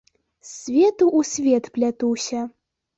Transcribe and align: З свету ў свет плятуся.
З 0.47 0.49
свету 0.53 1.05
ў 1.19 1.29
свет 1.35 1.71
плятуся. 1.79 2.47